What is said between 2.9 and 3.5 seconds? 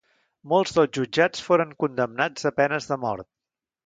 de mort.